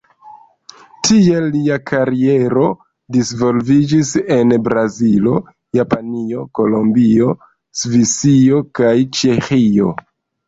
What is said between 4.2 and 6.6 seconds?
en Brazilo, Japanio,